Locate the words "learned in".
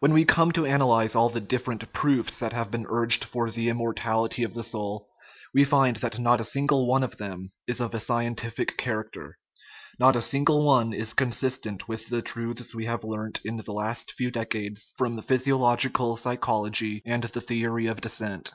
13.02-13.56